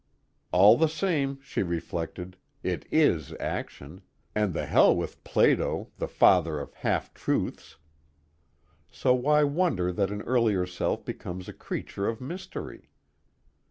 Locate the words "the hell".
4.51-4.95